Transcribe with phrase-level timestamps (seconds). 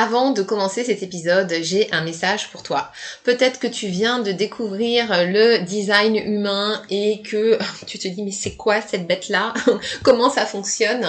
[0.00, 2.92] Avant de commencer cet épisode, j'ai un message pour toi.
[3.24, 8.30] Peut-être que tu viens de découvrir le design humain et que tu te dis mais
[8.30, 9.54] c'est quoi cette bête-là?
[10.04, 11.04] Comment ça fonctionne?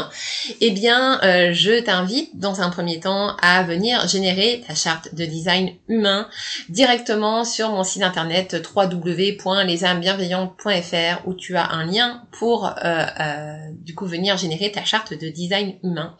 [0.59, 5.23] Eh bien, euh, je t'invite dans un premier temps à venir générer ta charte de
[5.23, 6.27] design humain
[6.69, 13.93] directement sur mon site internet www.lesamesbienveillantes.fr où tu as un lien pour euh, euh, du
[13.93, 16.17] coup venir générer ta charte de design humain.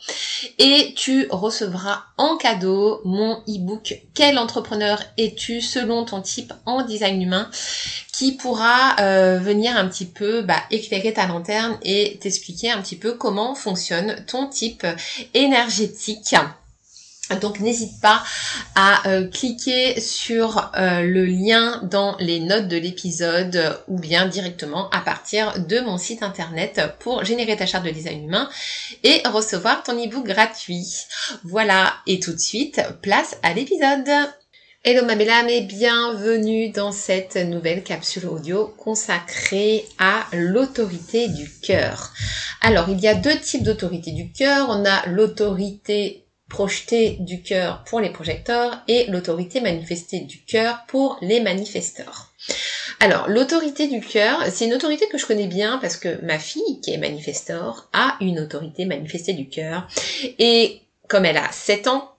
[0.60, 2.59] Et tu recevras en cadeau
[3.06, 7.50] mon e-book Quel entrepreneur es-tu selon ton type en design humain
[8.12, 12.98] qui pourra euh, venir un petit peu bah, éclairer ta lanterne et t'expliquer un petit
[12.98, 14.86] peu comment fonctionne ton type
[15.34, 16.36] énergétique.
[17.36, 18.24] Donc n'hésite pas
[18.76, 24.90] à euh, cliquer sur euh, le lien dans les notes de l'épisode ou bien directement
[24.90, 28.50] à partir de mon site internet pour générer ta charte de design humain
[29.04, 30.88] et recevoir ton ebook gratuit.
[31.44, 34.10] Voilà, et tout de suite, place à l'épisode.
[34.86, 42.14] Hello ma belle et bienvenue dans cette nouvelle capsule audio consacrée à l'autorité du cœur.
[42.62, 44.68] Alors il y a deux types d'autorité du cœur.
[44.70, 51.18] On a l'autorité projetée du cœur pour les projecteurs et l'autorité manifestée du cœur pour
[51.22, 52.34] les manifesteurs.
[53.00, 56.82] Alors, l'autorité du cœur, c'est une autorité que je connais bien parce que ma fille,
[56.84, 59.88] qui est manifesteur, a une autorité manifestée du cœur.
[60.40, 62.12] Et comme elle a 7 ans,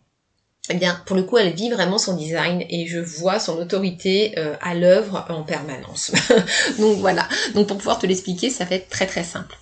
[0.69, 4.35] eh bien, pour le coup, elle vit vraiment son design et je vois son autorité
[4.39, 6.13] euh, à l'œuvre en permanence.
[6.79, 7.27] Donc voilà.
[7.55, 9.57] Donc pour pouvoir te l'expliquer, ça va être très très simple.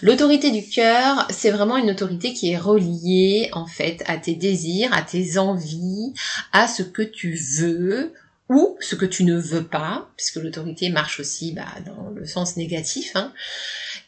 [0.00, 4.94] L'autorité du cœur, c'est vraiment une autorité qui est reliée en fait à tes désirs,
[4.94, 6.14] à tes envies,
[6.52, 8.12] à ce que tu veux
[8.48, 12.56] ou ce que tu ne veux pas, puisque l'autorité marche aussi bah, dans le sens
[12.56, 13.12] négatif.
[13.16, 13.32] Hein.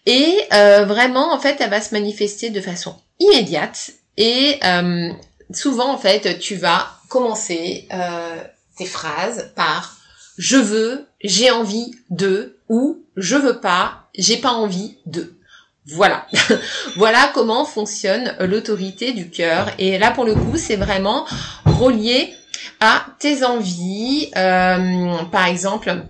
[0.07, 5.11] Et euh, vraiment, en fait, elle va se manifester de façon immédiate et euh,
[5.53, 8.43] souvent en fait tu vas commencer euh,
[8.77, 9.97] tes phrases par
[10.39, 15.33] je veux, j'ai envie de ou je veux pas, j'ai pas envie de.
[15.87, 16.27] Voilà.
[16.97, 19.71] voilà comment fonctionne l'autorité du cœur.
[19.79, 21.27] Et là pour le coup c'est vraiment
[21.65, 22.35] relié
[22.81, 24.31] à tes envies.
[24.37, 26.03] Euh, par exemple,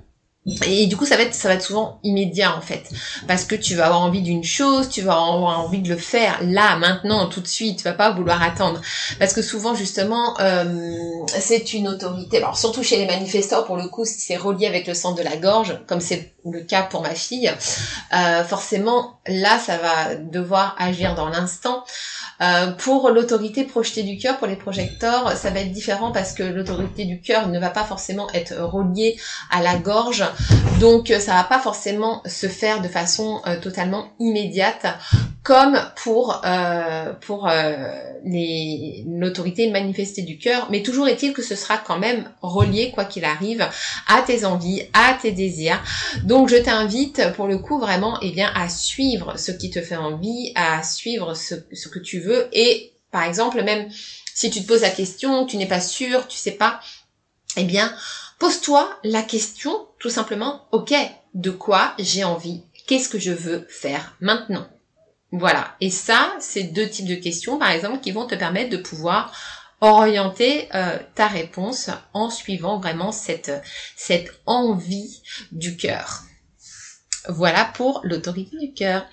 [0.65, 2.89] et du coup, ça va être, ça va être souvent immédiat en fait,
[3.27, 6.39] parce que tu vas avoir envie d'une chose, tu vas avoir envie de le faire
[6.43, 7.79] là, maintenant, tout de suite.
[7.79, 8.81] Tu vas pas vouloir attendre,
[9.19, 10.79] parce que souvent justement, euh,
[11.27, 12.37] c'est une autorité.
[12.39, 15.25] Alors surtout chez les manifestants, pour le coup, si c'est relié avec le centre de
[15.25, 17.53] la gorge, comme c'est le cas pour ma fille,
[18.15, 21.85] euh, forcément là, ça va devoir agir dans l'instant.
[22.43, 26.43] Euh, pour l'autorité projetée du cœur, pour les projecteurs, ça va être différent parce que
[26.43, 29.19] l'autorité du cœur ne va pas forcément être reliée
[29.51, 30.23] à la gorge,
[30.81, 34.87] donc ça va pas forcément se faire de façon euh, totalement immédiate
[35.43, 37.49] comme pour euh, pour
[38.25, 43.05] les l'autorité manifestée du cœur, mais toujours est-il que ce sera quand même relié quoi
[43.05, 43.67] qu'il arrive
[44.09, 45.81] à tes envies, à tes désirs.
[46.25, 49.97] Donc je t'invite pour le coup vraiment eh bien à suivre ce qui te fait
[49.97, 53.89] envie, à suivre ce, ce que tu veux et par exemple, même
[54.35, 56.81] si tu te poses la question, tu n'es pas sûr, tu sais pas,
[57.57, 57.91] eh bien,
[58.39, 60.95] pose-toi la question tout simplement, ok,
[61.35, 62.63] de quoi j'ai envie?
[62.87, 64.69] Qu'est-ce que je veux faire maintenant?
[65.33, 65.75] Voilà.
[65.81, 69.33] Et ça, c'est deux types de questions, par exemple, qui vont te permettre de pouvoir
[69.81, 73.53] orienter euh, ta réponse en suivant vraiment cette,
[73.97, 75.23] cette envie
[75.53, 76.23] du cœur.
[77.29, 79.07] Voilà pour l'autorité du cœur.